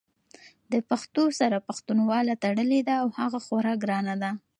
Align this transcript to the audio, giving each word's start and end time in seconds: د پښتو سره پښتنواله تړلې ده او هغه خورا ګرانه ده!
د 0.71 0.73
پښتو 0.89 1.23
سره 1.39 1.65
پښتنواله 1.67 2.33
تړلې 2.43 2.81
ده 2.87 2.95
او 3.01 3.07
هغه 3.19 3.39
خورا 3.45 3.73
ګرانه 3.83 4.15
ده! 4.21 4.31